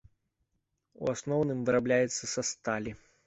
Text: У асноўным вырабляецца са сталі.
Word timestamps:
У 1.01 1.11
асноўным 1.15 1.59
вырабляецца 1.69 2.23
са 2.35 2.41
сталі. 2.55 2.91